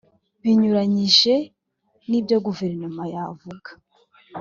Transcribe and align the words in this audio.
binyuranije 0.41 1.35
nibyo 2.09 2.37
guverinoma 2.45 3.03
yavugaga. 3.13 3.71